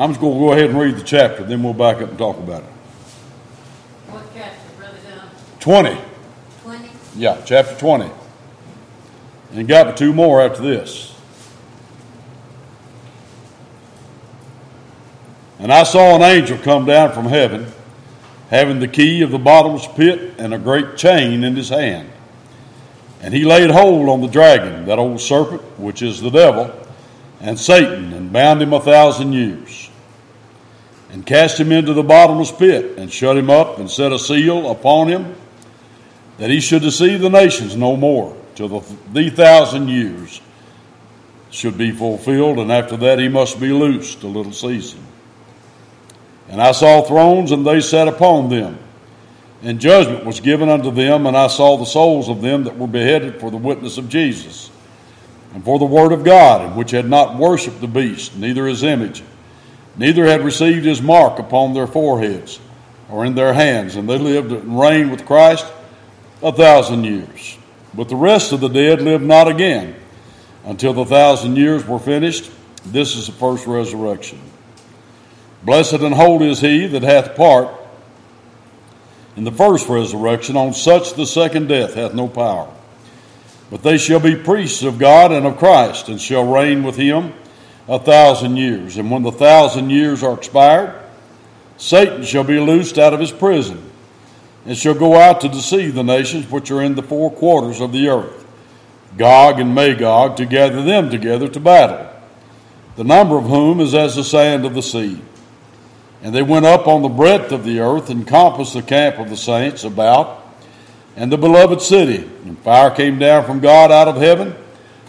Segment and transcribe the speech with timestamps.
[0.00, 2.16] I'm just going to go ahead and read the chapter, then we'll back up and
[2.16, 2.68] talk about it.
[4.08, 5.28] What chapter, Brother Dunn?
[5.60, 6.00] 20.
[6.62, 6.88] Twenty?
[7.16, 8.10] Yeah, chapter 20.
[9.52, 11.14] And got me two more after this.
[15.58, 17.66] And I saw an angel come down from heaven,
[18.48, 22.10] having the key of the bottomless pit and a great chain in his hand.
[23.20, 26.74] And he laid hold on the dragon, that old serpent, which is the devil,
[27.38, 29.89] and Satan, and bound him a thousand years,
[31.12, 34.70] and cast him into the bottomless pit, and shut him up, and set a seal
[34.70, 35.34] upon him,
[36.38, 40.40] that he should deceive the nations no more, till the, the thousand years
[41.50, 45.00] should be fulfilled, and after that he must be loosed a little season.
[46.48, 48.78] And I saw thrones, and they sat upon them.
[49.62, 52.86] And judgment was given unto them, and I saw the souls of them that were
[52.86, 54.70] beheaded for the witness of Jesus,
[55.52, 58.82] and for the word of God, and which had not worshipped the beast, neither his
[58.82, 59.22] image,
[60.00, 62.58] neither had received his mark upon their foreheads
[63.10, 63.96] or in their hands.
[63.96, 65.66] And they lived and reigned with Christ
[66.42, 67.58] a thousand years.
[67.92, 69.94] But the rest of the dead lived not again
[70.64, 72.50] until the thousand years were finished.
[72.86, 74.40] This is the first resurrection.
[75.64, 77.68] Blessed and holy is he that hath part
[79.36, 80.56] in the first resurrection.
[80.56, 82.72] On such the second death hath no power.
[83.70, 87.34] But they shall be priests of God and of Christ, and shall reign with him
[87.90, 88.96] a thousand years.
[88.96, 90.94] And when the thousand years are expired,
[91.76, 93.90] Satan shall be loosed out of his prison,
[94.64, 97.92] and shall go out to deceive the nations which are in the four quarters of
[97.92, 98.46] the earth,
[99.18, 102.08] Gog and Magog, to gather them together to battle,
[102.94, 105.20] the number of whom is as the sand of the sea.
[106.22, 109.30] And they went up on the breadth of the earth and compassed the camp of
[109.30, 110.46] the saints about
[111.16, 112.18] and the beloved city.
[112.44, 114.54] And fire came down from God out of heaven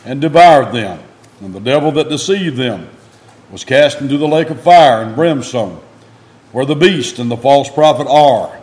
[0.05, 1.03] and devoured them.
[1.41, 2.89] And the devil that deceived them
[3.51, 5.81] was cast into the lake of fire and brimstone,
[6.51, 8.61] where the beast and the false prophet are,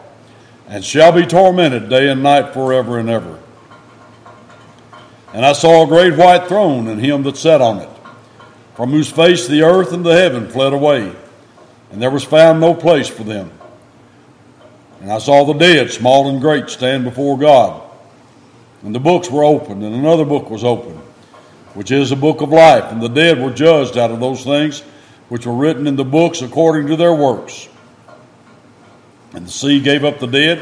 [0.68, 3.38] and shall be tormented day and night forever and ever.
[5.34, 7.90] And I saw a great white throne and him that sat on it,
[8.74, 11.14] from whose face the earth and the heaven fled away
[11.90, 13.50] and there was found no place for them.
[15.00, 17.82] And I saw the dead, small and great, stand before God.
[18.82, 21.00] And the books were opened, and another book was opened,
[21.78, 22.90] which is the book of life.
[22.90, 24.80] And the dead were judged out of those things
[25.28, 27.68] which were written in the books according to their works.
[29.32, 30.58] And the sea gave up the dead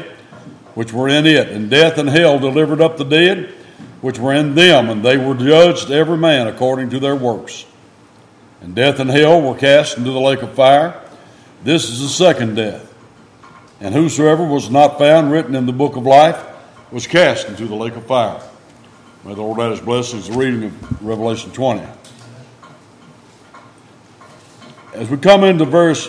[0.75, 3.51] which were in it, and death and hell delivered up the dead
[4.01, 7.65] which were in them, and they were judged every man according to their works.
[8.61, 11.01] And death and hell were cast into the lake of fire.
[11.63, 12.93] This is the second death.
[13.79, 16.39] And whosoever was not found written in the book of life
[16.91, 18.39] was cast into the lake of fire.
[19.27, 21.85] May the Lord add his blessings, the reading of Revelation 20.
[24.93, 26.07] As we come into verse,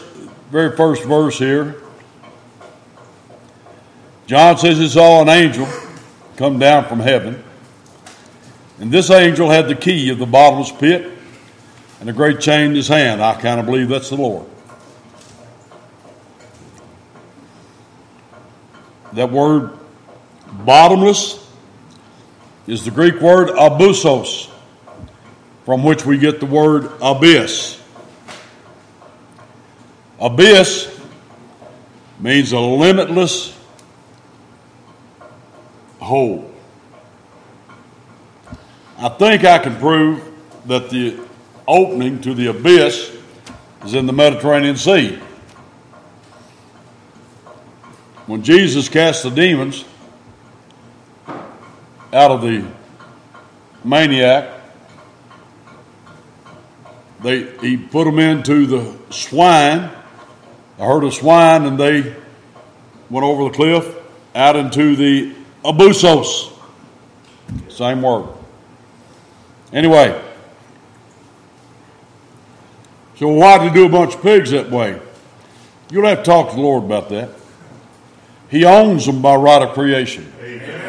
[0.53, 1.83] very first verse here,
[4.29, 5.67] John says he saw an angel
[6.37, 7.43] come down from heaven.
[8.79, 11.11] And this angel had the key of the bottomless pit
[11.99, 13.21] and a great chain in his hand.
[13.21, 14.47] I kind of believe that's the Lord.
[19.15, 19.77] That word
[20.65, 21.48] bottomless
[22.69, 24.51] is the Greek word abusos,
[25.65, 27.83] from which we get the word abyss.
[30.21, 31.01] Abyss
[32.21, 33.59] means a limitless
[35.99, 36.53] hole.
[38.99, 40.23] I think I can prove
[40.67, 41.19] that the
[41.67, 43.17] opening to the abyss
[43.85, 45.19] is in the Mediterranean Sea.
[48.27, 49.87] When Jesus cast the demons
[52.13, 52.65] out of the
[53.85, 54.55] maniac,
[57.23, 59.91] they, he put them into the swine,
[60.79, 62.15] a herd of swine, and they
[63.11, 63.97] went over the cliff
[64.35, 66.53] out into the abusos.
[67.69, 68.29] Same word.
[69.73, 70.25] Anyway,
[73.17, 75.01] so why did he do a bunch of pigs that way?
[75.91, 77.31] You'll have to talk to the Lord about that.
[78.51, 80.33] He owns them by right of creation.
[80.41, 80.88] Amen.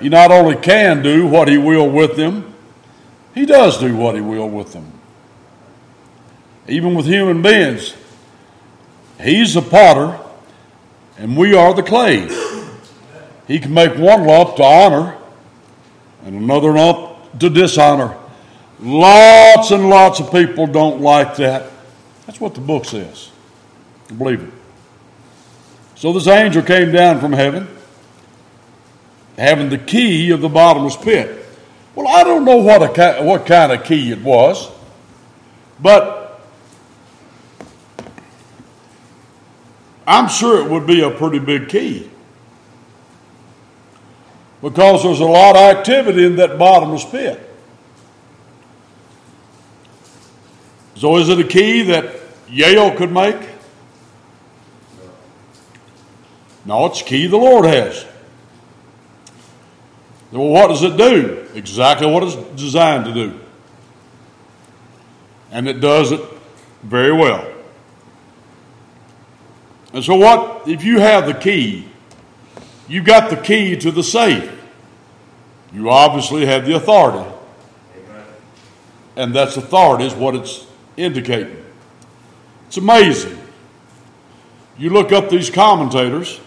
[0.00, 2.54] He not only can do what he will with them,
[3.34, 4.92] he does do what he will with them.
[6.66, 7.94] Even with human beings,
[9.20, 10.18] he's the potter
[11.16, 12.28] and we are the clay.
[13.46, 15.16] He can make one lump to honor
[16.24, 18.16] and another lump to dishonor.
[18.80, 21.70] Lots and lots of people don't like that.
[22.26, 23.30] That's what the book says.
[24.16, 24.52] Believe it.
[25.94, 27.66] So this angel came down from heaven,
[29.38, 31.46] having the key of the bottomless pit.
[31.94, 34.68] Well, I don't know what, a, what kind of key it was,
[35.80, 36.40] but
[40.06, 42.10] I'm sure it would be a pretty big key.
[44.60, 47.44] Because there's a lot of activity in that bottomless pit.
[50.96, 52.16] So is it a key that
[52.50, 53.36] Yale could make?
[56.64, 58.04] No, it's a key the Lord has.
[60.30, 61.46] Well, what does it do?
[61.54, 63.40] Exactly what it's designed to do.
[65.50, 66.20] And it does it
[66.82, 67.50] very well.
[69.92, 71.88] And so, what if you have the key?
[72.88, 74.54] You've got the key to the safe.
[75.72, 77.34] You obviously have the authority.
[79.16, 80.66] And that's authority is what it's
[80.96, 81.64] indicating.
[82.66, 83.38] It's amazing.
[84.78, 86.40] You look up these commentators,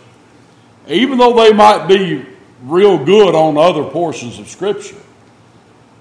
[0.88, 2.26] even though they might be
[2.64, 4.98] real good on other portions of Scripture,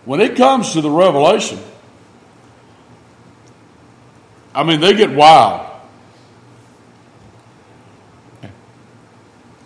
[0.04, 1.58] when it comes to the revelation,
[4.54, 5.68] I mean, they get wild.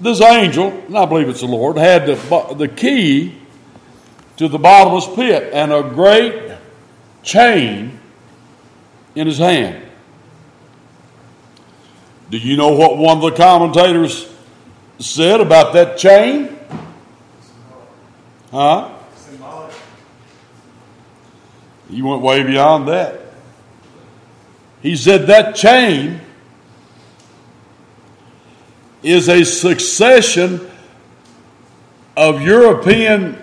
[0.01, 3.39] This angel, and I believe it's the Lord, had the, the key
[4.37, 6.53] to the bottomless pit and a great
[7.23, 7.99] chain
[9.15, 9.83] in his hand.
[12.31, 14.31] Do you know what one of the commentators
[14.99, 16.54] said about that chain?
[18.55, 18.89] Huh?
[19.17, 19.75] Symbolic.
[21.91, 23.21] He went way beyond that.
[24.81, 26.21] He said that chain
[29.03, 30.71] is a succession
[32.17, 33.43] of European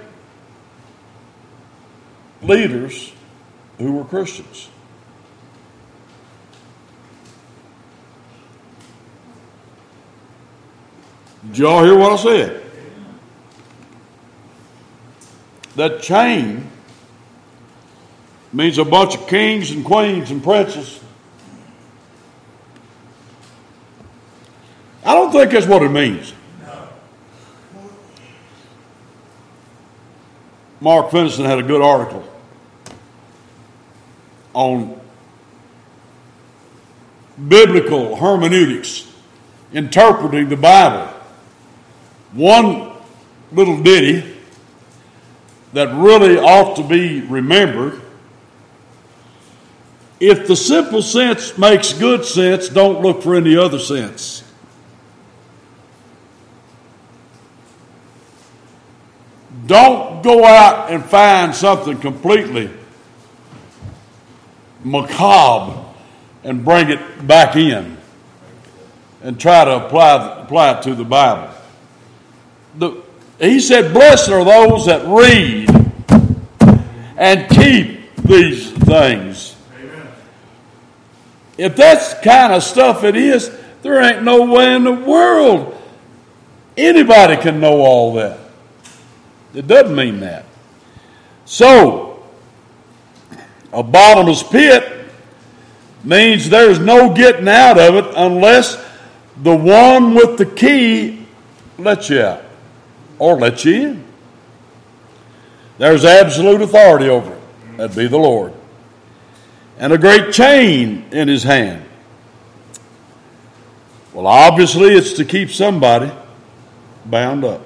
[2.42, 3.12] leaders
[3.80, 4.70] who were Christians.
[11.48, 12.71] Did y'all hear what I said?
[15.76, 16.70] That chain
[18.52, 21.00] means a bunch of kings and queens and princes.
[25.06, 26.34] I don't think that's what it means.
[30.80, 32.24] Mark Finison had a good article
[34.54, 35.00] on
[37.48, 39.08] biblical hermeneutics,
[39.74, 41.08] interpreting the Bible.
[42.34, 42.92] One
[43.52, 44.31] little ditty
[45.74, 48.02] that really ought to be remembered.
[50.20, 54.44] If the simple sense makes good sense, don't look for any other sense.
[59.66, 62.70] Don't go out and find something completely
[64.84, 65.86] macabre
[66.44, 67.98] and bring it back in
[69.22, 71.54] and try to apply, apply it to the Bible.
[72.78, 73.02] The,
[73.42, 75.68] he said, Blessed are those that read
[77.18, 79.56] and keep these things.
[79.76, 80.08] Amen.
[81.58, 83.52] If that's kind of stuff it is,
[83.82, 85.76] there ain't no way in the world
[86.78, 88.38] anybody can know all that.
[89.56, 90.46] It doesn't mean that.
[91.46, 92.24] So,
[93.74, 95.08] a bottomless pit
[96.04, 98.78] means there's no getting out of it unless
[99.42, 101.26] the one with the key
[101.80, 102.44] lets you out
[103.22, 104.04] or let you in.
[105.78, 107.78] There's absolute authority over it.
[107.78, 108.52] That'd be the Lord.
[109.78, 111.86] And a great chain in his hand.
[114.12, 116.12] Well, obviously, it's to keep somebody
[117.06, 117.62] bound up.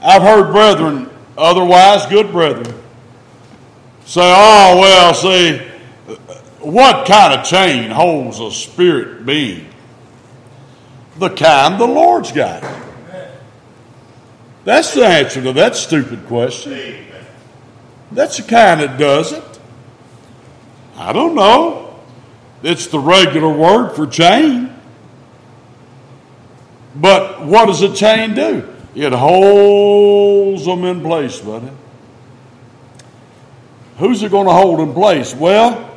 [0.00, 2.72] I've heard brethren, otherwise good brethren,
[4.04, 5.58] say, oh, well, see,
[6.60, 9.66] what kind of chain holds a spirit being?
[11.18, 12.85] The kind the Lord's got.
[14.66, 17.06] That's the answer to that stupid question.
[18.10, 19.60] That's the kind that does it.
[20.96, 22.00] I don't know.
[22.64, 24.74] It's the regular word for chain.
[26.96, 28.68] But what does a chain do?
[28.96, 31.70] It holds them in place, buddy.
[33.98, 35.32] Who's it going to hold in place?
[35.32, 35.96] Well,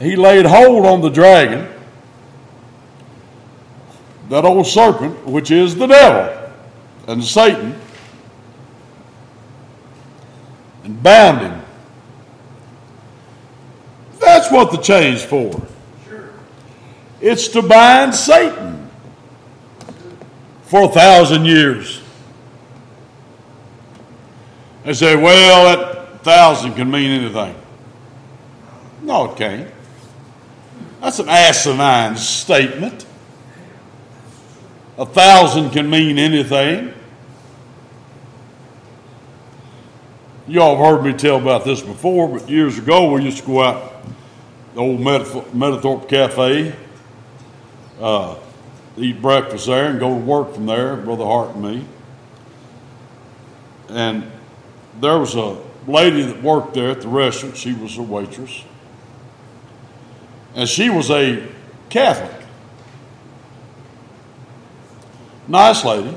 [0.00, 1.68] he laid hold on the dragon,
[4.30, 6.43] that old serpent, which is the devil
[7.06, 7.74] and Satan,
[10.84, 11.62] and bound him.
[14.20, 15.60] That's what the chain's for.
[16.06, 16.30] Sure.
[17.20, 18.90] It's to bind Satan
[20.62, 22.02] for a thousand years.
[24.84, 27.54] They say, well, that thousand can mean anything.
[29.02, 29.70] No, it can't.
[31.00, 33.06] That's an asinine statement.
[34.96, 36.94] A thousand can mean anything.
[40.46, 43.46] You all have heard me tell about this before, but years ago we used to
[43.46, 43.92] go out
[44.74, 46.74] the old Metithorpe Cafe
[48.00, 48.36] uh,
[48.96, 51.84] eat breakfast there and go to work from there, Brother Hart and me.
[53.88, 54.30] And
[55.00, 57.56] there was a lady that worked there at the restaurant.
[57.56, 58.64] She was a waitress.
[60.54, 61.48] And she was a
[61.88, 62.43] Catholic.
[65.48, 66.16] Nice lady.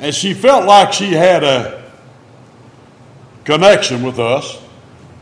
[0.00, 1.90] And she felt like she had a
[3.44, 4.60] connection with us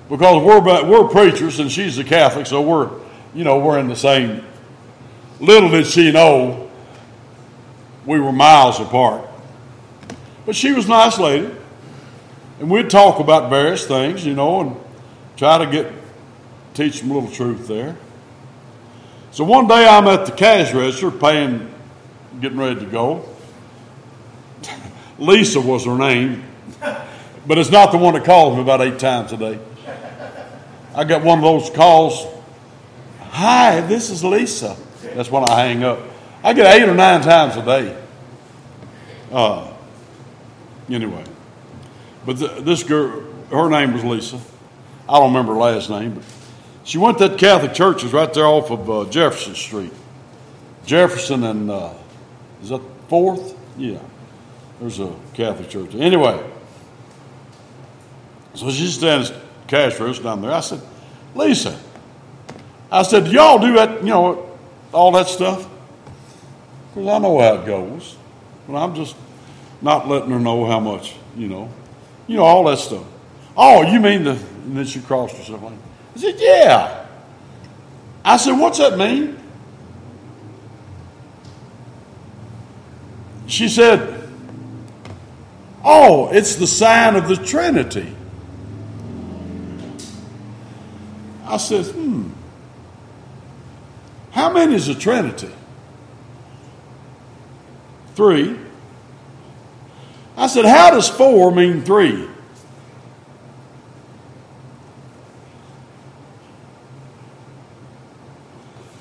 [0.09, 2.91] because we're, we're preachers and she's a Catholic, so we're,
[3.35, 4.45] you know, we're in the same.
[5.41, 6.71] Little did she know
[8.05, 9.29] we were miles apart.
[10.45, 11.51] But she was a nice lady.
[12.61, 14.77] And we'd talk about various things, you know, and
[15.37, 15.93] try to get
[16.73, 17.97] teach them a little truth there.
[19.31, 21.73] So one day I'm at the cash register paying,
[22.41, 23.25] getting ready to go.
[25.19, 26.45] Lisa was her name,
[27.47, 29.59] but it's not the one that calls me about eight times a day.
[30.95, 32.27] I got one of those calls.
[33.21, 34.77] Hi, this is Lisa.
[35.15, 36.01] That's when I hang up.
[36.43, 38.03] I get eight or nine times a day.
[39.33, 39.73] Uh,
[40.89, 41.25] anyway,
[42.25, 44.41] but the, this girl, her name was Lisa.
[45.09, 46.25] I don't remember her last name, but
[46.85, 48.05] she went to that Catholic church.
[48.05, 49.93] It's right there off of uh, Jefferson Street.
[50.85, 51.93] Jefferson and, uh,
[52.67, 53.57] is that fourth?
[53.79, 54.01] Yeah.
[54.81, 55.95] There's a Catholic church.
[55.95, 56.45] Anyway,
[58.55, 59.33] so she's standing
[59.69, 60.51] cash register down there.
[60.51, 60.83] I said,
[61.37, 61.79] Lisa,
[62.91, 64.59] I said, y'all do that, you know,
[64.93, 65.69] all that stuff?
[66.89, 68.17] Because I know how it goes.
[68.67, 69.15] But I'm just
[69.81, 71.71] not letting her know how much, you know.
[72.27, 73.05] You know, all that stuff.
[73.57, 75.73] Oh, you mean the, and then she crossed herself like,
[76.17, 77.07] I said, yeah.
[78.25, 79.39] I said, what's that mean?
[83.47, 84.29] She said,
[85.85, 88.13] oh, it's the sign of the Trinity.
[91.45, 92.31] I said, hmm,
[94.33, 95.51] how many is a Trinity?
[98.17, 98.59] Three.
[100.37, 102.29] I said, how does four mean three?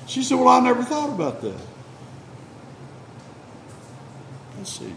[0.06, 1.60] She said, well, I never thought about that.
[4.66, 4.92] See.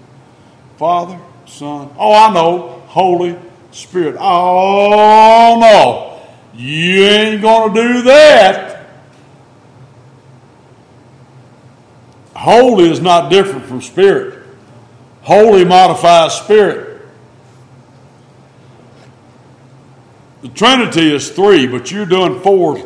[0.78, 3.38] Father, Son, oh, I know, Holy
[3.72, 4.16] Spirit.
[4.20, 6.60] Oh, no.
[6.60, 8.90] You ain't going to do that.
[12.36, 14.44] Holy is not different from spirit.
[15.22, 17.02] Holy modifies spirit.
[20.42, 22.78] The Trinity is three, but you're doing four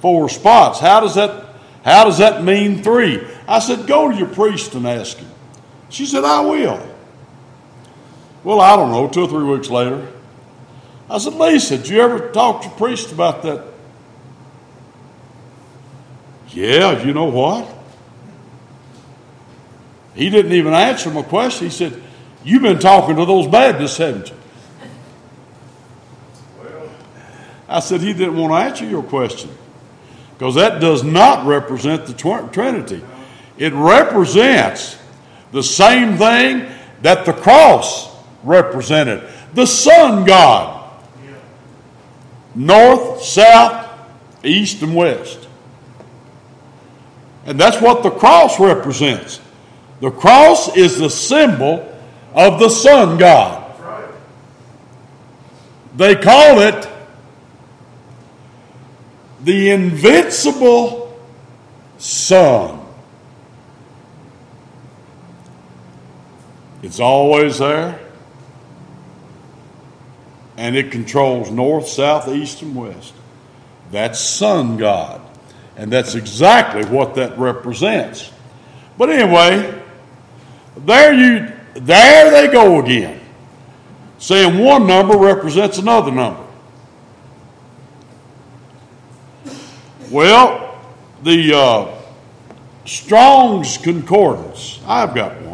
[0.00, 0.78] four spots.
[0.78, 1.46] How does that
[1.84, 3.26] how does that mean three?
[3.48, 5.29] I said, go to your priest and ask him.
[5.90, 6.96] She said, I will.
[8.42, 10.08] Well, I don't know, two or three weeks later,
[11.10, 13.64] I said, Lisa, did you ever talk to your priest about that?
[16.48, 17.68] Yeah, you know what?
[20.14, 21.66] He didn't even answer my question.
[21.66, 22.02] He said,
[22.42, 24.36] You've been talking to those Baptists, haven't you?
[27.68, 29.50] I said, He didn't want to answer your question
[30.32, 32.14] because that does not represent the
[32.52, 33.02] Trinity.
[33.58, 34.99] It represents
[35.52, 36.70] the same thing
[37.02, 38.10] that the cross
[38.42, 40.78] represented the sun god.
[42.54, 43.88] North, south,
[44.42, 45.48] east, and west.
[47.46, 49.40] And that's what the cross represents.
[50.00, 51.86] The cross is the symbol
[52.34, 53.58] of the sun god.
[55.96, 56.88] They call it
[59.42, 61.18] the invincible
[61.98, 62.79] sun.
[66.82, 67.98] It's always there.
[70.56, 73.14] And it controls north, south, east, and west.
[73.90, 75.20] That's sun God.
[75.76, 78.30] And that's exactly what that represents.
[78.98, 79.82] But anyway,
[80.76, 83.20] there you there they go again.
[84.18, 86.44] Saying one number represents another number.
[90.10, 90.78] Well,
[91.22, 91.94] the uh,
[92.84, 95.49] Strong's Concordance, I've got one,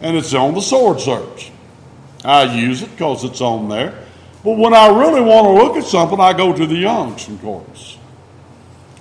[0.00, 1.50] and it's on the Sword Search.
[2.24, 4.06] I use it because it's on there.
[4.44, 7.40] But when I really want to look at something, I go to the Young's of
[7.40, 7.98] course.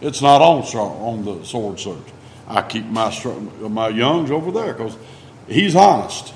[0.02, 1.98] It's not on, on the Sword Search.
[2.48, 3.14] I keep my,
[3.60, 4.98] my Young's over there because
[5.48, 6.34] he's honest.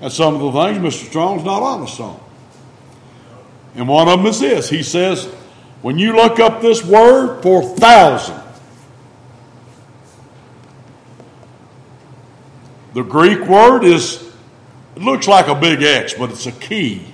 [0.00, 1.08] And some of the things Mr.
[1.08, 2.20] Strong's not honest on.
[3.74, 4.68] And one of them is this.
[4.68, 5.26] He says,
[5.82, 8.42] when you look up this word for thousand,
[12.96, 14.26] the Greek word is,
[14.96, 17.04] it looks like a big X, but it's a key.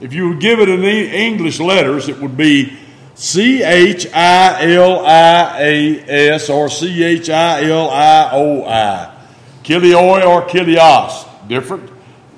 [0.00, 2.76] If you would give it in English letters, it would be
[3.14, 9.14] C H I L I A S or C H I L I O I.
[9.62, 11.24] Chilioi or chilios.
[11.46, 11.88] Different,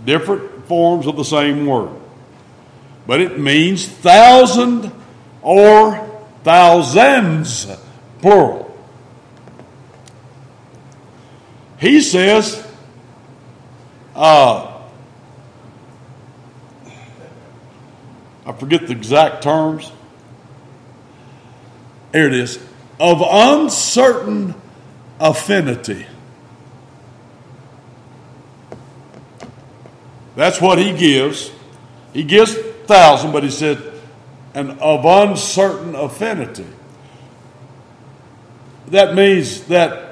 [0.04, 1.88] different forms of the same word.
[3.06, 4.92] But it means thousand
[5.40, 7.66] or thousands,
[8.20, 8.73] plural.
[11.84, 12.66] He says,
[14.14, 14.80] uh,
[18.46, 19.92] I forget the exact terms.
[22.14, 22.58] Here it is
[22.98, 24.54] of uncertain
[25.20, 26.06] affinity.
[30.36, 31.52] That's what he gives.
[32.14, 33.92] He gives thousand, but he said,
[34.54, 36.66] and of uncertain affinity.
[38.86, 40.03] That means that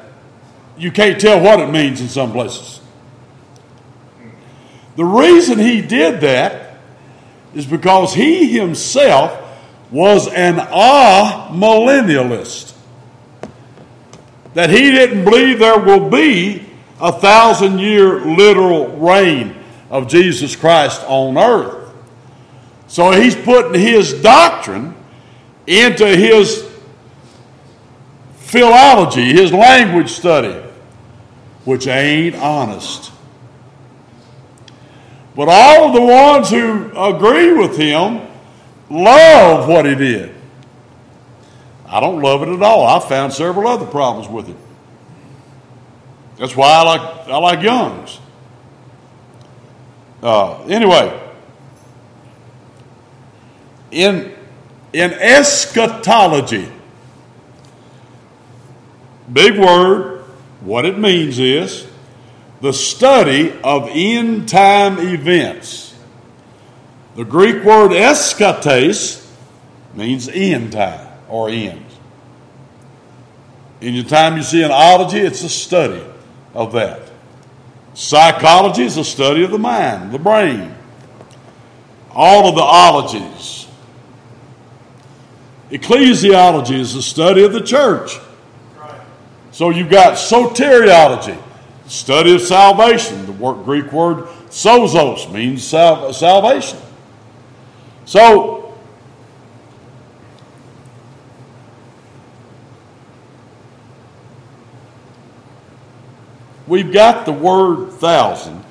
[0.76, 2.80] you can't tell what it means in some places.
[4.96, 6.78] The reason he did that
[7.54, 9.38] is because he himself
[9.90, 12.74] was an amillennialist.
[14.54, 16.66] That he didn't believe there will be
[17.00, 19.54] a thousand year literal reign
[19.90, 21.92] of Jesus Christ on earth.
[22.86, 24.94] So he's putting his doctrine
[25.66, 26.71] into his
[28.52, 30.62] philology, his language study,
[31.64, 33.10] which ain't honest.
[35.34, 38.20] But all of the ones who agree with him
[38.90, 40.34] love what he did.
[41.86, 42.86] I don't love it at all.
[42.86, 44.56] I found several other problems with it.
[46.36, 48.18] That's why I like I like Young's.
[50.22, 51.18] Uh, anyway,
[53.90, 54.34] in
[54.92, 56.70] in eschatology,
[59.32, 60.20] big word.
[60.60, 61.86] What it means is
[62.60, 65.98] the study of end time events.
[67.16, 69.28] The Greek word eschates
[69.94, 71.84] means end time or end.
[73.80, 76.02] In your time you see an ology, it's a study
[76.54, 77.10] of that.
[77.94, 80.74] Psychology is a study of the mind, the brain.
[82.12, 83.66] All of the ologies.
[85.70, 88.12] Ecclesiology is the study of the church.
[89.52, 91.40] So you've got soteriology,
[91.86, 93.26] study of salvation.
[93.26, 96.78] The word, Greek word sozos means sal- salvation.
[98.06, 98.74] So,
[106.66, 108.64] we've got the word thousand,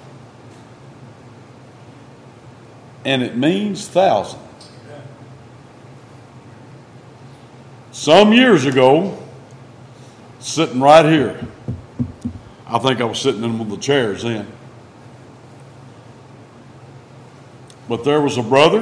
[3.06, 4.40] and it means thousand.
[7.92, 9.21] Some years ago,
[10.42, 11.40] sitting right here,
[12.68, 14.48] I think I was sitting in one of the chairs then.
[17.90, 18.82] But there was a brother,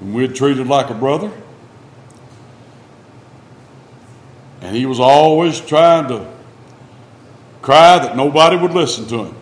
[0.00, 1.32] and we had treated like a brother.
[4.60, 6.30] And he was always trying to
[7.62, 9.34] cry that nobody would listen to him.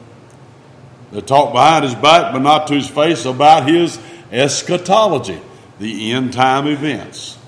[1.11, 3.99] They talked behind his back, but not to his face, about his
[4.31, 5.41] eschatology,
[5.81, 7.40] the end time events.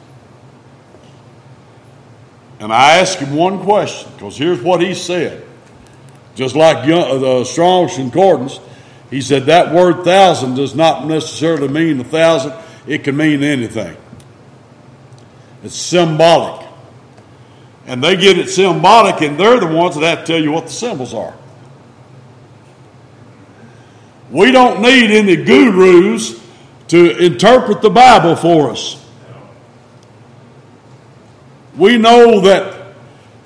[2.62, 5.44] And I asked him one question, because here's what he said.
[6.36, 8.60] Just like uh, the Strong's Concordance,
[9.10, 12.52] he said that word thousand does not necessarily mean a thousand,
[12.86, 13.96] it can mean anything.
[15.64, 16.68] It's symbolic.
[17.86, 20.66] And they get it symbolic, and they're the ones that have to tell you what
[20.66, 21.34] the symbols are.
[24.30, 26.40] We don't need any gurus
[26.86, 29.01] to interpret the Bible for us.
[31.76, 32.94] We know that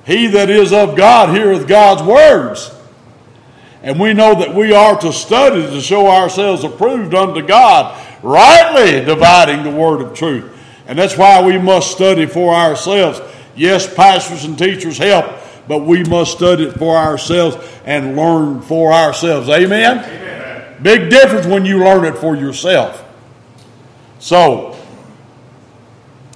[0.04, 2.72] he that is of God heareth God's words.
[3.82, 9.04] And we know that we are to study to show ourselves approved unto God, rightly
[9.04, 10.52] dividing the word of truth.
[10.86, 13.20] And that's why we must study for ourselves.
[13.54, 15.26] Yes, pastors and teachers help,
[15.66, 19.48] but we must study it for ourselves and learn for ourselves.
[19.48, 19.98] Amen?
[19.98, 20.82] Amen.
[20.82, 23.04] Big difference when you learn it for yourself.
[24.18, 24.76] So,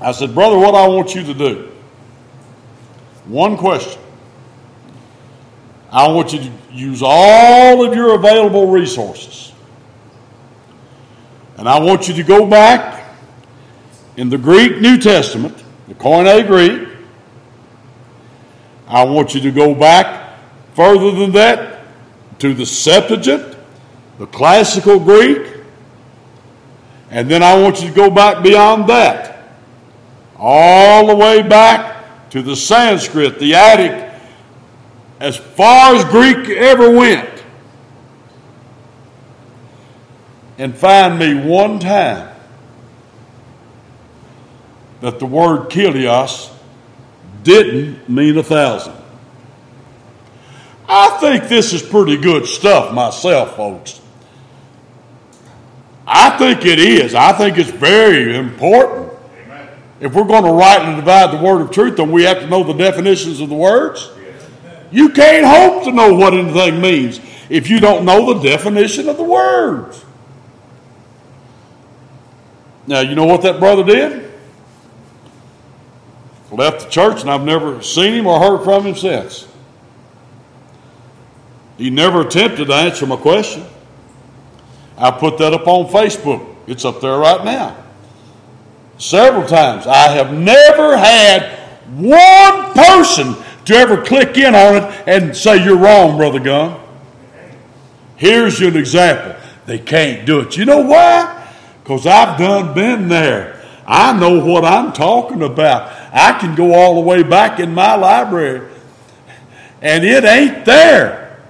[0.01, 1.70] I said, Brother, what I want you to do.
[3.31, 4.03] One question.
[5.93, 9.53] I want you to use all of your available resources.
[11.57, 13.15] And I want you to go back
[14.17, 16.89] in the Greek New Testament, the Koine Greek.
[18.89, 20.37] I want you to go back
[20.75, 21.85] further than that
[22.41, 23.57] to the Septuagint,
[24.19, 25.47] the classical Greek.
[27.11, 29.53] And then I want you to go back beyond that,
[30.37, 32.00] all the way back
[32.31, 34.11] to the Sanskrit, the Attic
[35.21, 37.29] as far as Greek ever went,
[40.57, 42.35] and find me one time
[45.01, 46.51] that the word chilios
[47.43, 48.95] didn't mean a thousand.
[50.89, 54.01] I think this is pretty good stuff myself, folks.
[56.07, 57.15] I think it is.
[57.15, 59.10] I think it's very important.
[60.01, 62.65] If we're going to rightly divide the word of truth, then we have to know
[62.65, 64.11] the definitions of the words.
[64.91, 69.19] You can't hope to know what anything means if you don't know the definition of
[69.19, 70.05] the words.
[72.87, 74.33] Now, you know what that brother did?
[76.51, 79.47] Left the church, and I've never seen him or heard from him since.
[81.79, 83.65] He never attempted to answer my question.
[84.99, 86.57] I put that up on Facebook.
[86.67, 87.77] It's up there right now.
[89.01, 89.87] Several times.
[89.87, 91.59] I have never had
[91.89, 93.35] one person
[93.65, 96.79] to ever click in on it and say, You're wrong, Brother Gunn.
[98.17, 99.37] Here's an example.
[99.65, 100.59] They can't do it.
[100.59, 101.49] You know why?
[101.83, 103.65] Because I've done been there.
[103.87, 105.91] I know what I'm talking about.
[106.13, 108.69] I can go all the way back in my library,
[109.81, 111.41] and it ain't there.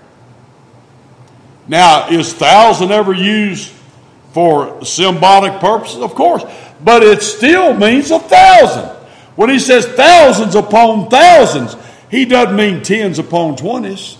[1.67, 3.73] Now, is thousand ever used
[4.33, 6.01] for symbolic purposes?
[6.01, 6.45] Of course,
[6.85, 8.89] but it still means a thousand.
[9.37, 11.77] When he says thousands upon thousands,
[12.11, 14.17] he doesn't mean tens upon twenties.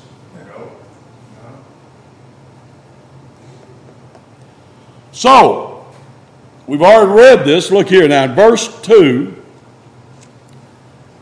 [5.13, 5.85] So,
[6.67, 7.71] we've already read this.
[7.71, 9.37] Look here now, verse 2.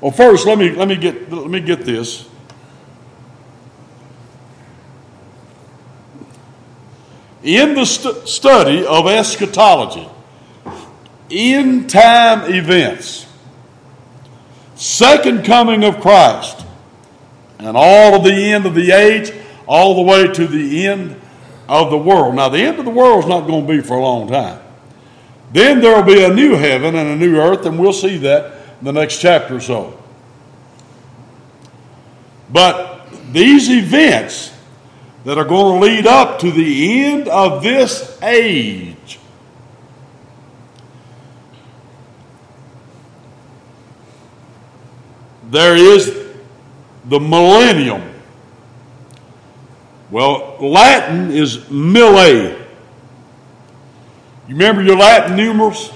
[0.01, 2.29] Well, first, let me, let me, get, let me get this.
[7.42, 10.09] In the st- study of eschatology,
[11.30, 13.26] end time events,
[14.74, 16.64] second coming of Christ,
[17.58, 19.32] and all of the end of the age,
[19.66, 21.20] all the way to the end
[21.68, 22.34] of the world.
[22.34, 24.60] Now, the end of the world is not going to be for a long time.
[25.52, 28.52] Then there will be a new heaven and a new earth, and we'll see that
[28.78, 29.98] in the next chapter or so.
[32.50, 34.54] But these events
[35.24, 38.96] that are going to lead up to the end of this age
[45.50, 46.14] there is
[47.04, 48.02] the millennium.
[50.11, 52.56] Well, Latin is mille.
[54.48, 55.92] You remember your Latin numerals?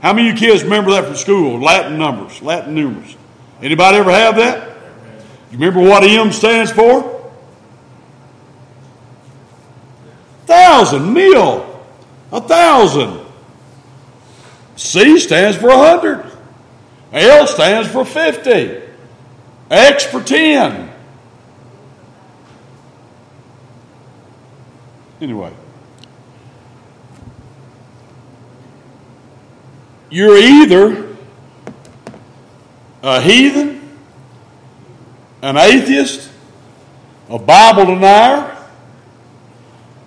[0.00, 1.60] How many of you kids remember that from school?
[1.60, 3.16] Latin numbers, Latin numerals.
[3.62, 4.76] Anybody ever have that?
[5.50, 7.12] You remember what M stands for?
[10.46, 11.84] Thousand, mil,
[12.30, 13.24] a thousand.
[14.76, 16.35] C stands for a hundred.
[17.12, 18.82] L stands for 50.
[19.70, 20.92] X for 10.
[25.20, 25.52] Anyway,
[30.10, 31.16] you're either
[33.02, 33.98] a heathen,
[35.40, 36.30] an atheist,
[37.30, 38.56] a Bible denier,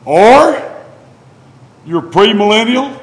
[0.06, 0.62] or
[1.86, 3.02] you're premillennial,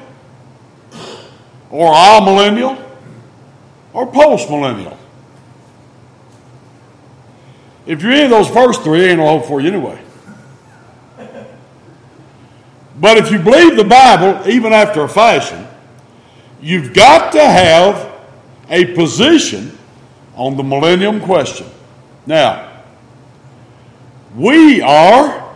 [1.69, 2.86] or amillennial,
[3.97, 4.95] or postmillennial.
[7.87, 9.99] If you're any of those first three, ain't no hope for you anyway.
[12.99, 15.65] But if you believe the Bible, even after a fashion,
[16.61, 18.13] you've got to have
[18.69, 19.75] a position
[20.35, 21.65] on the millennium question.
[22.27, 22.83] Now,
[24.35, 25.55] we are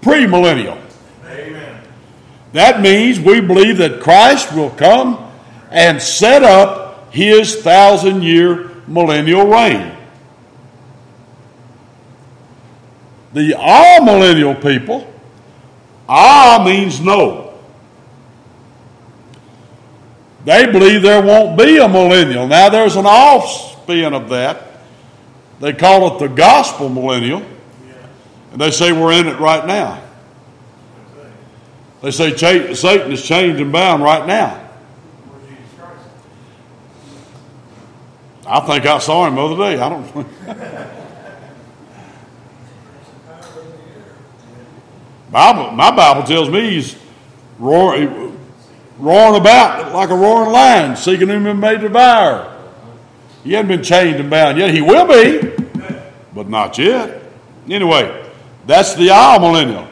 [0.00, 0.80] premillennial.
[1.26, 1.82] Amen.
[2.54, 5.30] That means we believe that Christ will come
[5.70, 6.83] and set up
[7.14, 9.96] his thousand year millennial reign.
[13.32, 15.12] The all millennial people,
[16.08, 17.54] ah means no.
[20.44, 22.48] They believe there won't be a millennial.
[22.48, 24.80] Now there's an offspin of that.
[25.60, 27.42] They call it the gospel millennial.
[28.50, 30.02] And they say we're in it right now.
[32.02, 34.63] They say Satan is chained and bound right now.
[38.46, 39.78] I think I saw him the other day.
[39.80, 40.04] I don't.
[45.30, 46.96] Bible, my Bible tells me he's
[47.58, 48.38] roaring,
[48.98, 52.50] roaring about like a roaring lion, seeking whom he may devour.
[53.42, 54.72] He hasn't been chained and bound yet.
[54.72, 55.50] He will be,
[56.32, 57.22] but not yet.
[57.68, 58.30] Anyway,
[58.66, 59.06] that's the
[59.40, 59.88] millennial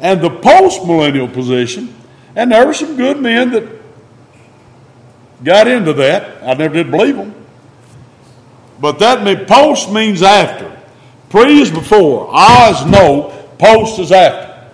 [0.00, 1.94] And the post millennial position,
[2.34, 3.80] and there were some good men that
[5.44, 6.42] got into that.
[6.42, 7.34] I never did believe them.
[8.80, 10.76] But that post means after.
[11.28, 12.30] Pre is before.
[12.32, 13.30] I is no.
[13.58, 14.70] Post is after.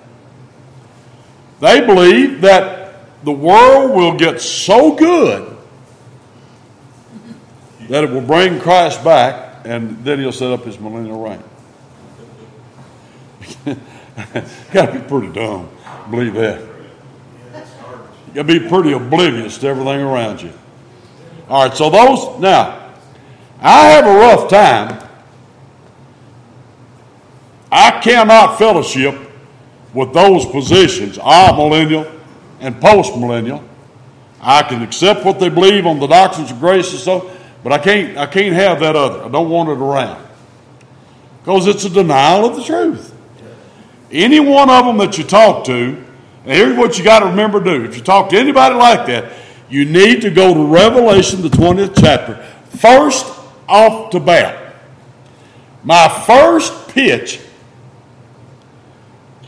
[1.61, 5.57] They believe that the world will get so good
[7.89, 11.43] that it will bring Christ back, and then he'll set up his millennial reign.
[14.73, 15.69] Got to be pretty dumb,
[16.11, 16.61] believe that.
[16.61, 20.53] You got to be pretty oblivious to everything around you.
[21.49, 22.86] All right, so those now,
[23.61, 25.03] I have a rough time.
[27.71, 29.19] I cannot fellowship
[29.93, 32.07] with those positions, I millennial
[32.61, 33.63] and post millennial.
[34.41, 37.31] I can accept what they believe on the doctrines of grace and so,
[37.65, 39.25] but I can't I can't have that other.
[39.25, 40.25] I don't want it around.
[41.41, 43.15] Because it's a denial of the truth.
[44.11, 46.05] Any one of them that you talk to, and
[46.45, 47.85] here's what you got to remember to do.
[47.85, 49.33] If you talk to anybody like that,
[49.69, 52.37] you need to go to Revelation, the 20th chapter,
[52.69, 53.27] first
[53.69, 54.75] off the bat.
[55.83, 57.41] My first pitch,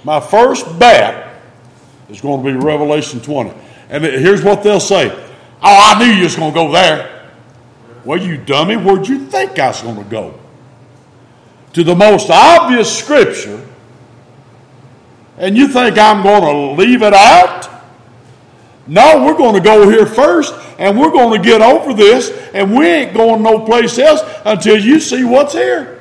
[0.04, 1.40] my first bat
[2.08, 3.52] is going to be Revelation 20.
[3.90, 5.10] And here's what they'll say
[5.60, 7.32] Oh, I knew you was going to go there.
[8.04, 10.38] Well, you dummy, where'd you think I was going to go?
[11.72, 13.66] To the most obvious scripture,
[15.36, 17.77] and you think I'm going to leave it out?
[18.88, 22.74] No, we're going to go here first, and we're going to get over this, and
[22.74, 26.00] we ain't going no place else until you see what's here.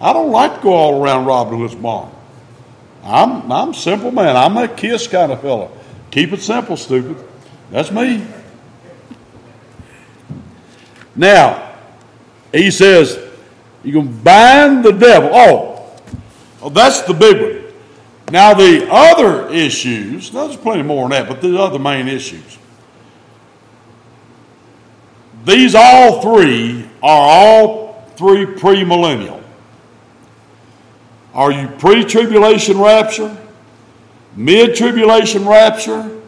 [0.00, 2.10] I don't like to go all around Robin Hood's barn.
[3.04, 4.36] I'm I'm simple man.
[4.36, 5.70] I'm a kiss kind of fellow.
[6.10, 7.22] Keep it simple, stupid.
[7.70, 8.26] That's me.
[11.14, 11.74] Now,
[12.52, 13.18] he says,
[13.84, 15.30] you can bind the devil.
[15.32, 16.00] Oh,
[16.62, 17.59] oh, that's the big one.
[18.30, 22.58] Now, the other issues, there's plenty more than that, but the other main issues.
[25.44, 29.42] These all three are all three premillennial.
[31.34, 33.36] Are you pre tribulation rapture,
[34.36, 36.20] mid tribulation rapture,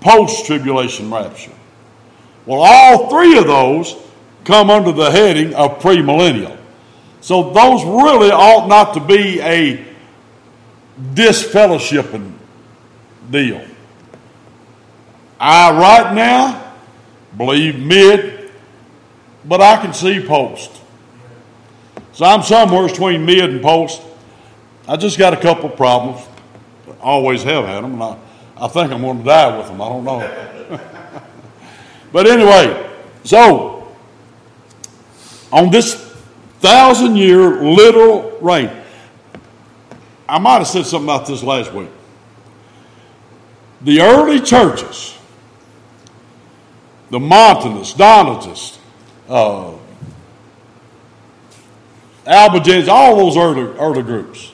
[0.00, 1.52] post tribulation rapture?
[2.46, 3.96] Well, all three of those
[4.44, 6.56] come under the heading of premillennial.
[7.20, 9.93] So those really ought not to be a
[10.98, 12.32] disfellowshipping
[13.30, 13.64] deal.
[15.38, 16.74] I, right now,
[17.36, 18.50] believe mid,
[19.44, 20.80] but I can see post.
[22.12, 24.00] So I'm somewhere between mid and post.
[24.86, 26.26] I just got a couple problems.
[27.00, 28.18] Always have had them, and I,
[28.56, 29.82] I think I'm going to die with them.
[29.82, 30.80] I don't know.
[32.12, 32.90] but anyway,
[33.24, 33.94] so
[35.52, 35.94] on this
[36.60, 38.70] thousand year literal reign,
[40.28, 41.90] I might have said something about this last week.
[43.82, 45.16] The early churches,
[47.10, 48.78] the Montanists, Donatists,
[49.28, 49.76] uh,
[52.88, 54.52] all those early, early groups,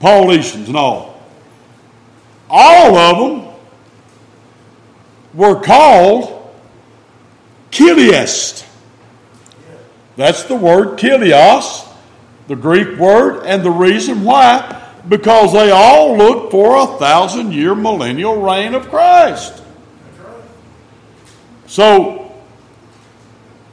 [0.00, 1.20] Paulicians and all.
[2.48, 3.54] All of them
[5.34, 6.56] were called
[7.70, 8.64] Chiliast.
[10.16, 11.87] That's the word Chilios,
[12.48, 17.74] the Greek word, and the reason why, because they all look for a thousand year
[17.74, 19.62] millennial reign of Christ.
[21.66, 22.34] So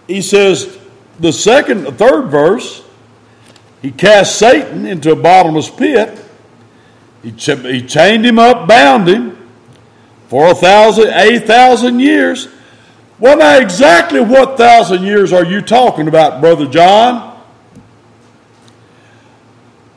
[0.08, 0.78] he says,
[1.20, 2.84] the second, the third verse,
[3.82, 6.20] he cast Satan into a bottomless pit.
[7.24, 9.38] He, ch- he chained him up, bound him
[10.28, 12.50] for a thousand, a thousand years.
[13.20, 17.35] Well, now, exactly what thousand years are you talking about, Brother John?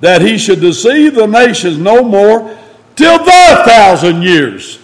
[0.00, 2.56] That he should deceive the nations no more
[2.94, 4.78] till the thousand years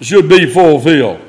[0.00, 1.20] should be fulfilled.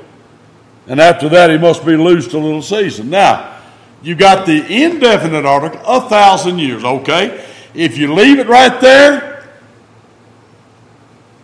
[0.86, 3.10] And after that, he must be loosed a little season.
[3.10, 3.58] Now,
[4.02, 7.44] you got the indefinite article, a thousand years, okay?
[7.74, 9.48] If you leave it right there,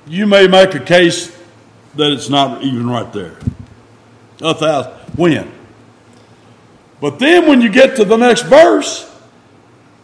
[0.06, 1.36] you may make a case
[1.94, 3.36] that it's not even right there.
[4.40, 4.92] A thousand.
[5.16, 5.52] When?
[7.00, 9.12] But then when you get to the next verse,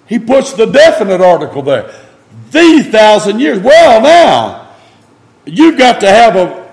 [0.07, 1.93] he puts the definite article there.
[2.51, 3.61] The thousand years.
[3.61, 4.75] Well, now,
[5.45, 6.71] you've got to have a,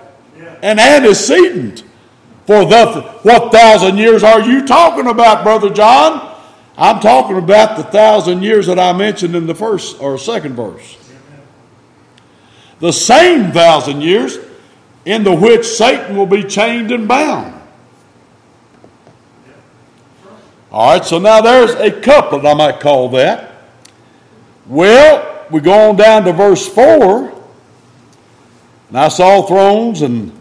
[0.61, 1.83] an antecedent
[2.45, 6.35] for the, what thousand years are you talking about, Brother John?
[6.77, 10.97] I'm talking about the thousand years that I mentioned in the first or second verse.
[12.79, 14.39] The same thousand years
[15.05, 17.58] in the which Satan will be chained and bound.
[20.71, 23.51] All right, so now there's a couplet, I might call that.
[24.67, 27.37] Well, we go on down to verse 4.
[28.89, 30.35] And I saw thrones and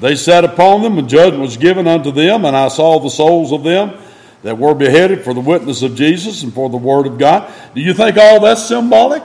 [0.00, 3.52] they sat upon them, and judgment was given unto them, and I saw the souls
[3.52, 3.94] of them
[4.42, 7.50] that were beheaded for the witness of Jesus and for the word of God.
[7.74, 9.24] Do you think all that's symbolic?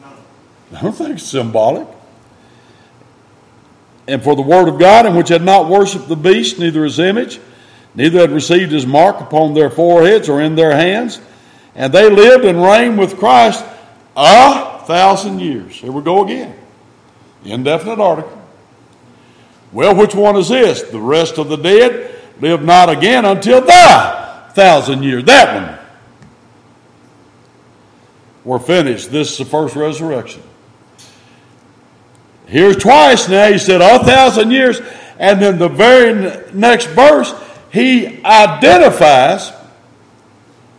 [0.00, 0.78] No.
[0.78, 1.88] I don't think it's symbolic.
[4.06, 6.98] and for the word of God, and which had not worshipped the beast, neither his
[6.98, 7.40] image,
[7.94, 11.20] neither had received his mark upon their foreheads or in their hands.
[11.74, 13.64] And they lived and reigned with Christ
[14.16, 15.74] a thousand years.
[15.74, 16.56] Here we go again.
[17.44, 18.40] Indefinite article.
[19.72, 20.82] Well, which one is this?
[20.82, 25.24] The rest of the dead live not again until the thousand years.
[25.24, 25.78] That one.
[28.44, 29.10] We're finished.
[29.10, 30.42] This is the first resurrection.
[32.46, 34.80] Here's twice now, he said a thousand years,
[35.18, 37.32] and then the very next verse,
[37.74, 39.50] he identifies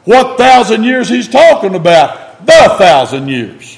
[0.05, 3.77] what thousand years he's talking about the thousand years.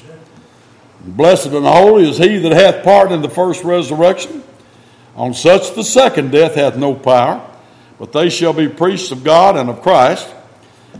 [1.00, 4.44] Blessed and holy is he that hath part in the first resurrection.
[5.16, 7.44] On such the second death hath no power,
[7.98, 10.32] but they shall be priests of God and of Christ,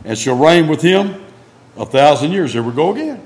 [0.05, 1.25] and shall reign with him
[1.77, 2.53] a thousand years.
[2.53, 3.25] Here we go again.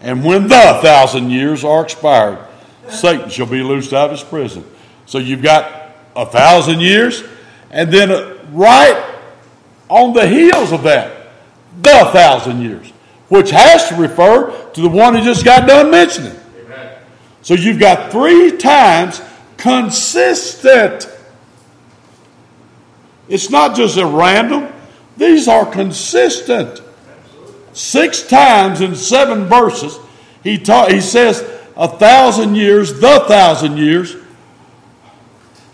[0.00, 2.38] And when the thousand years are expired,
[2.90, 4.64] Satan shall be loosed out of his prison.
[5.06, 7.22] So you've got a thousand years,
[7.70, 9.16] and then right
[9.88, 11.30] on the heels of that,
[11.80, 12.90] the thousand years,
[13.28, 16.36] which has to refer to the one he just got done mentioning.
[16.64, 16.98] Amen.
[17.42, 19.20] So you've got three times
[19.56, 21.10] consistent.
[23.28, 24.72] It's not just a random,
[25.18, 26.80] these are consistent.
[27.72, 29.98] Six times in seven verses,
[30.42, 31.44] he, ta- he says
[31.76, 34.16] a thousand years, the thousand years.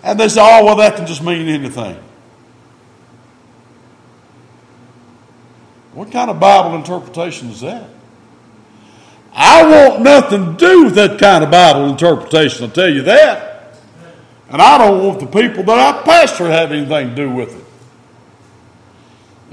[0.05, 1.97] And they say, oh, well, that can just mean anything.
[5.95, 7.89] What kind of Bible interpretation is that?
[9.33, 13.79] I want nothing to do with that kind of Bible interpretation, I'll tell you that.
[14.51, 17.57] And I don't want the people that I pastor to have anything to do with
[17.57, 17.65] it.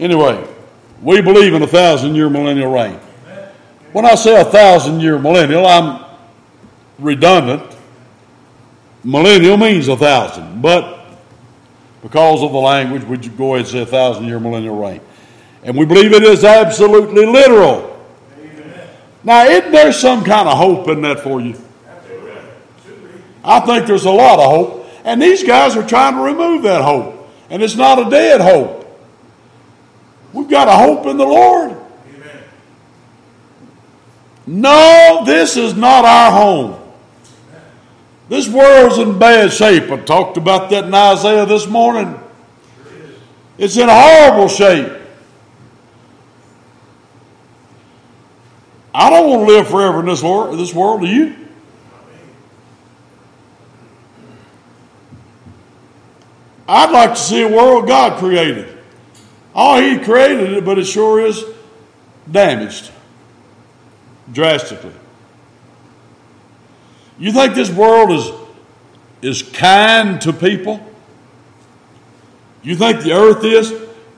[0.04, 0.46] Anyway,
[1.02, 3.00] we believe in a thousand year millennial reign.
[3.94, 6.04] When I say a thousand year millennial, I'm
[7.00, 7.71] redundant.
[9.04, 11.00] Millennial means a thousand, but
[12.02, 15.02] because of the language, we go ahead and say a thousand year millennial reign.
[15.64, 18.00] And we believe it is absolutely literal.
[18.40, 18.90] Amen.
[19.24, 21.60] Now, isn't there some kind of hope in that for you?
[23.44, 24.88] I think there's a lot of hope.
[25.04, 27.30] And these guys are trying to remove that hope.
[27.50, 28.88] And it's not a dead hope.
[30.34, 31.72] We've got a hope in the Lord.
[31.72, 32.44] Amen.
[34.48, 36.81] No, this is not our home.
[38.32, 39.92] This world's in bad shape.
[39.92, 42.18] I talked about that in Isaiah this morning.
[43.58, 44.90] It's in horrible shape.
[48.96, 50.58] I don't want to live forever in this world.
[50.58, 51.36] This world, do you?
[56.70, 58.78] I'd like to see a world God created.
[59.54, 61.44] Oh, He created it, but it sure is
[62.32, 62.92] damaged
[64.32, 64.94] drastically.
[67.22, 68.32] You think this world is,
[69.22, 70.84] is kind to people?
[72.64, 73.72] You think the earth is?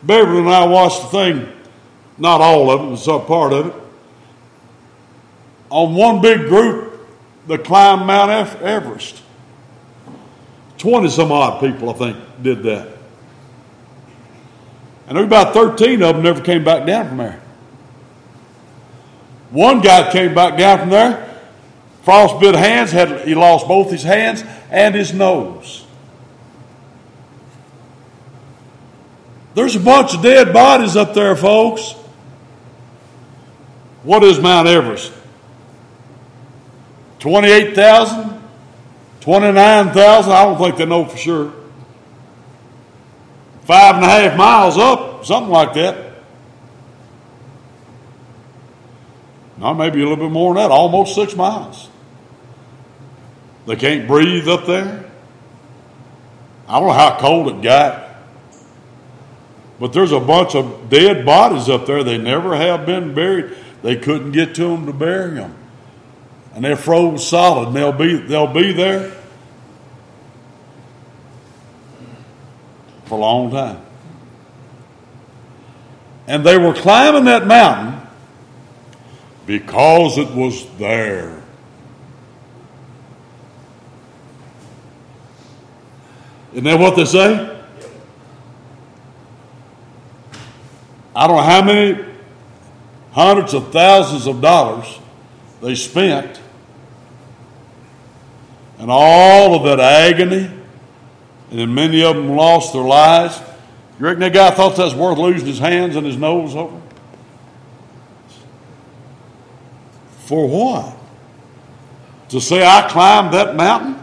[0.03, 1.53] Beverly and I watched the thing,
[2.17, 3.73] not all of it, but some part of it.
[5.69, 7.05] On one big group
[7.47, 9.21] that climbed Mount Everest.
[10.77, 12.87] 20 some odd people, I think, did that.
[15.07, 17.41] And there were about 13 of them never came back down from there.
[19.51, 21.32] One guy came back down from there,
[22.05, 25.85] frostbit hands, had he lost both his hands and his nose.
[29.55, 31.93] There's a bunch of dead bodies up there, folks.
[34.03, 35.13] What is Mount Everest?
[37.19, 38.41] 28,000?
[39.21, 40.31] 29,000?
[40.31, 41.53] I don't think they know for sure
[43.65, 46.13] five and a half miles up, something like that.
[49.57, 51.89] Now, maybe a little bit more than that, almost six miles.
[53.65, 55.09] They can't breathe up there.
[56.67, 58.03] I don't know how cold it got.
[59.79, 62.03] But there's a bunch of dead bodies up there.
[62.03, 63.55] They never have been buried.
[63.81, 65.55] They couldn't get to them to bury them.
[66.53, 67.67] And they're frozen solid.
[67.69, 69.11] And they'll be, they'll be there
[73.05, 73.81] for a long time.
[76.27, 78.07] And they were climbing that mountain
[79.45, 81.42] because it was there.
[86.53, 87.61] Isn't that what they say?
[91.15, 92.05] I don't know how many
[93.11, 94.99] hundreds of thousands of dollars
[95.61, 96.39] they spent
[98.79, 100.45] and all of that agony
[101.51, 103.39] and then many of them lost their lives.
[103.99, 106.81] You reckon that guy thought that's worth losing his hands and his nose over?
[110.25, 110.97] For what?
[112.33, 114.02] to say, I climbed that mountain?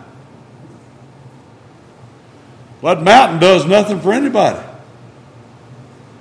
[2.83, 4.59] That mountain does nothing for anybody.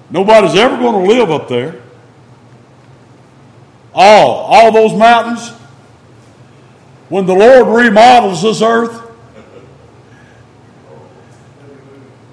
[0.09, 1.81] Nobody's ever going to live up there.
[3.93, 5.49] All, all those mountains,
[7.09, 9.07] when the Lord remodels this earth,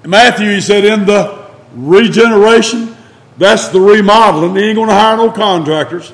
[0.05, 2.95] Matthew, he said, in the regeneration,
[3.37, 4.55] that's the remodeling.
[4.55, 6.11] He ain't going to hire no contractors.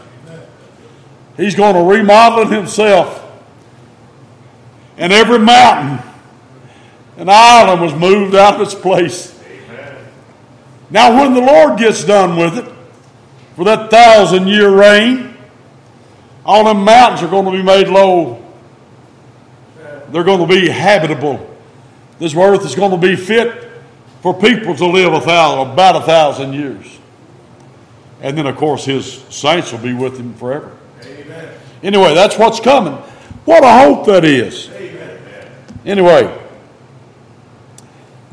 [1.38, 3.20] He's going to remodel it himself.
[4.98, 6.00] And every mountain
[7.18, 9.40] and island was moved out of its place.
[10.90, 12.74] Now, when the Lord gets done with it,
[13.56, 15.36] for that thousand year reign,
[16.46, 18.44] all them mountains are going to be made low.
[20.10, 21.50] They're going to be habitable.
[22.20, 23.72] This earth is going to be fit
[24.22, 27.00] for people to live a thousand, about a thousand years.
[28.22, 30.78] And then, of course, his saints will be with him forever.
[31.04, 31.58] Amen.
[31.82, 32.94] Anyway, that's what's coming.
[33.46, 34.70] What a hope that is.
[34.70, 35.20] Amen.
[35.86, 36.43] Anyway,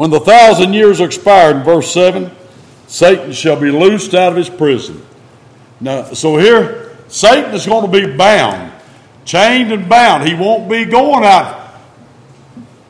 [0.00, 2.30] when the thousand years are expired, in verse 7,
[2.86, 5.04] Satan shall be loosed out of his prison.
[5.78, 8.72] Now, so here, Satan is going to be bound,
[9.26, 10.26] chained and bound.
[10.26, 11.68] He won't be going out.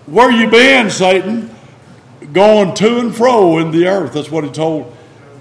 [0.06, 1.52] Where you been, Satan?
[2.32, 4.12] Going to and fro in the earth.
[4.12, 4.96] That's what he told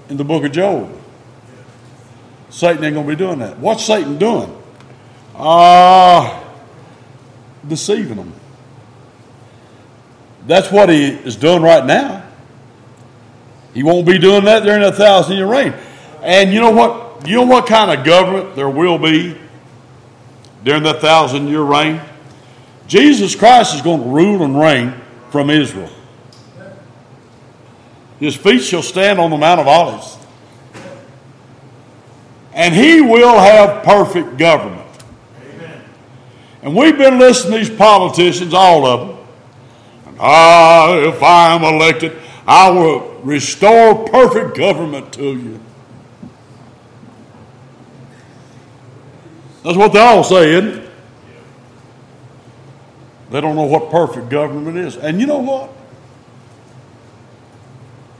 [0.08, 0.92] in the book of Job.
[2.48, 3.60] Satan ain't going to be doing that.
[3.60, 4.52] What's Satan doing?
[5.36, 8.39] Ah, uh, deceiving them.
[10.46, 12.24] That's what he is doing right now.
[13.74, 15.74] He won't be doing that during a thousand year reign.
[16.22, 17.26] And you know what?
[17.28, 19.36] You know what kind of government there will be
[20.64, 22.00] during that thousand year reign?
[22.86, 24.94] Jesus Christ is going to rule and reign
[25.30, 25.90] from Israel.
[28.18, 30.18] His feet shall stand on the Mount of Olives.
[32.52, 34.86] And he will have perfect government.
[35.42, 35.82] Amen.
[36.62, 39.19] And we've been listening to these politicians, all of them.
[40.22, 42.16] Ah, if I am elected,
[42.46, 45.60] I will restore perfect government to you.
[49.64, 50.90] That's what they all say, isn't it?
[53.30, 54.96] They don't know what perfect government is.
[54.96, 55.70] And you know what?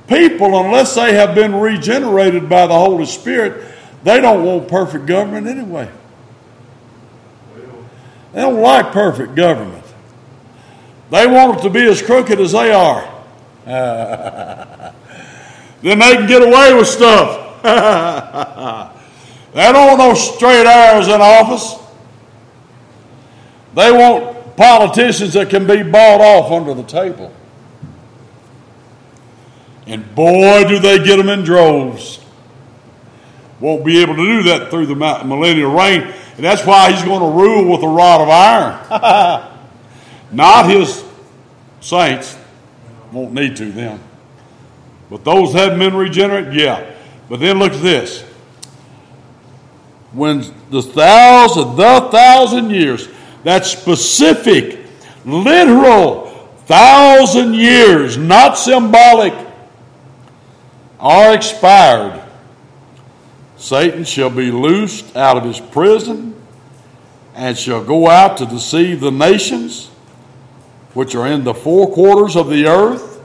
[0.07, 3.75] People, unless they have been regenerated by the Holy Spirit,
[4.05, 5.91] they don't want perfect government anyway.
[8.33, 9.85] They don't like perfect government.
[11.11, 13.03] They want it to be as crooked as they are.
[13.65, 14.93] then
[15.83, 17.63] they can get away with stuff.
[19.53, 21.75] they don't want no straight arrows in office.
[23.75, 27.33] They want politicians that can be bought off under the table.
[29.87, 32.25] And boy, do they get them in droves.
[33.59, 36.03] Won't be able to do that through the millennial reign.
[36.37, 39.47] And that's why he's going to rule with a rod of iron.
[40.33, 41.05] Not his
[41.81, 42.39] saints.
[43.13, 44.01] Won't need to then.
[45.09, 46.95] But those that have been regenerate, yeah.
[47.29, 48.23] But then look at this.
[50.13, 53.09] When the thousand, the thousand years,
[53.45, 54.79] that specific,
[55.25, 56.29] literal
[56.67, 59.35] thousand years, not symbolic,
[61.01, 62.23] are expired,
[63.57, 66.35] Satan shall be loosed out of his prison
[67.35, 69.91] and shall go out to deceive the nations
[70.95, 73.23] which are in the four quarters of the earth,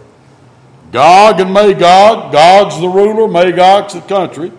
[0.92, 2.32] Gog and Magog.
[2.32, 4.52] Gog's the ruler, Magog's the country.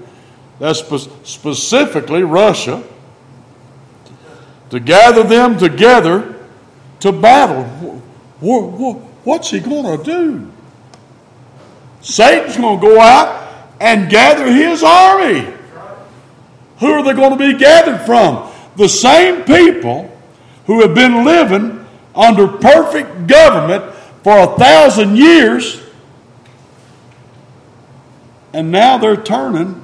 [0.58, 2.82] That's spe- specifically Russia.
[4.70, 6.34] To gather them together
[7.00, 7.64] to battle.
[9.24, 10.52] What's he going to do?
[12.00, 15.52] Satan's going to go out and gather his army.
[16.78, 18.50] Who are they going to be gathered from?
[18.76, 20.14] The same people
[20.66, 21.85] who have been living
[22.16, 25.82] under perfect government for a thousand years,
[28.52, 29.82] and now they're turning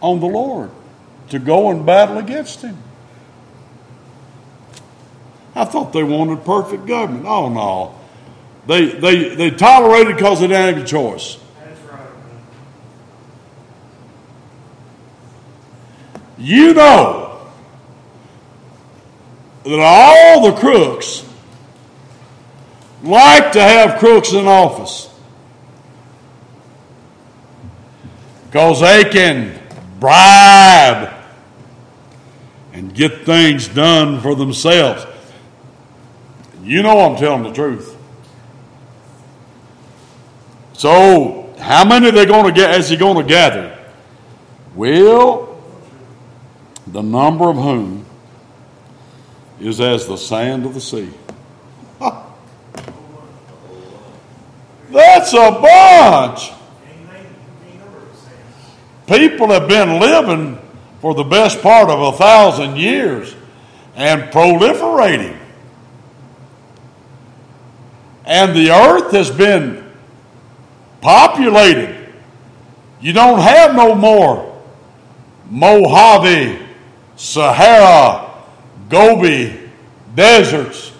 [0.00, 0.70] on the Lord
[1.30, 2.78] to go and battle against Him.
[5.54, 7.26] I thought they wanted perfect government.
[7.26, 7.94] Oh, no.
[8.66, 11.36] They, they, they tolerated because they didn't have a choice.
[11.60, 12.06] That's right.
[16.38, 17.31] You know
[19.64, 21.24] that all the crooks
[23.02, 25.08] like to have crooks in office
[28.46, 29.58] because they can
[29.98, 31.12] bribe
[32.72, 35.06] and get things done for themselves.
[36.62, 37.96] You know I'm telling the truth.
[40.74, 42.78] So, how many are they going to get?
[42.78, 43.78] Is he going to gather?
[44.74, 45.62] Well,
[46.86, 48.04] the number of whom
[49.62, 51.10] is as the sand of the sea.
[54.90, 56.50] That's a bunch.
[59.06, 60.58] People have been living
[61.00, 63.34] for the best part of a thousand years
[63.94, 65.38] and proliferating.
[68.24, 69.92] And the earth has been
[71.00, 72.12] populated.
[73.00, 74.52] You don't have no more
[75.52, 76.58] Mojave,
[77.16, 78.21] Sahara,
[78.92, 79.58] Gobi
[80.14, 80.92] deserts.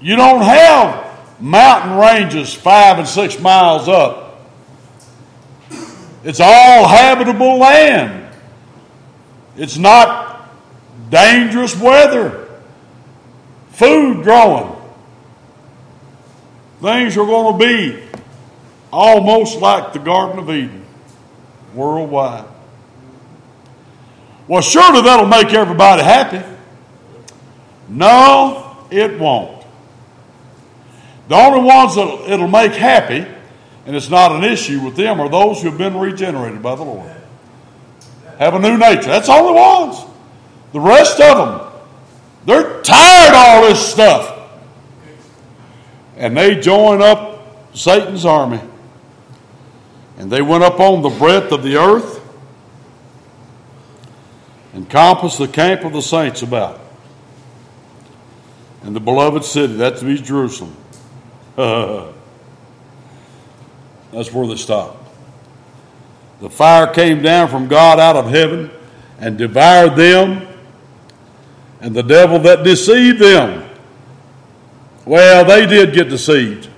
[0.00, 4.40] You don't have mountain ranges five and six miles up.
[6.24, 8.34] It's all habitable land.
[9.58, 10.48] It's not
[11.10, 12.48] dangerous weather.
[13.72, 14.74] Food growing.
[16.80, 18.02] Things are going to be
[18.90, 20.86] almost like the Garden of Eden
[21.74, 22.49] worldwide.
[24.50, 26.42] Well, surely that'll make everybody happy.
[27.88, 29.64] No, it won't.
[31.28, 33.24] The only ones that it'll make happy,
[33.86, 36.82] and it's not an issue with them, are those who have been regenerated by the
[36.82, 37.14] Lord.
[38.40, 39.02] Have a new nature.
[39.02, 40.04] That's the only ones.
[40.72, 41.72] The rest of them,
[42.44, 44.50] they're tired of all this stuff.
[46.16, 48.60] And they join up Satan's army.
[50.18, 52.19] And they went up on the breadth of the earth
[54.74, 56.80] encompass the camp of the saints about.
[58.82, 60.76] And the beloved city, that to be Jerusalem.
[64.12, 64.96] That's where they stopped.
[66.40, 68.70] The fire came down from God out of heaven
[69.18, 70.46] and devoured them,
[71.80, 73.68] and the devil that deceived them.
[75.04, 76.68] Well, they did get deceived.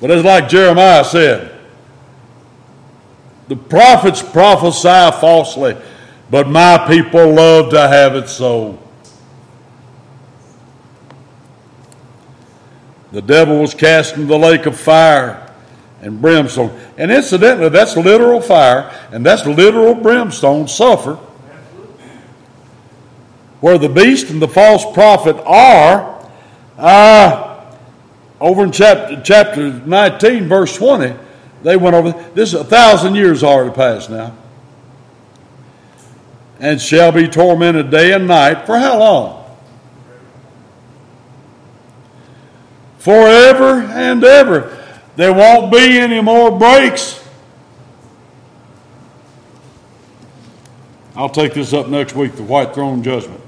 [0.00, 1.54] But it's like Jeremiah said
[3.48, 5.76] the prophets prophesy falsely
[6.34, 8.76] but my people love to have it so.
[13.12, 15.48] The devil was cast into the lake of fire
[16.00, 16.76] and brimstone.
[16.98, 21.14] And incidentally, that's literal fire and that's literal brimstone, sulfur.
[23.60, 26.28] Where the beast and the false prophet are,
[26.76, 27.64] uh,
[28.40, 31.14] over in chapter, chapter 19, verse 20,
[31.62, 32.10] they went over.
[32.34, 34.34] This is a thousand years already passed now
[36.64, 38.64] and shall be tormented day and night.
[38.64, 39.56] For how long?
[42.96, 44.82] Forever and ever.
[45.14, 47.22] There won't be any more breaks.
[51.14, 53.43] I'll take this up next week the white throne judgment.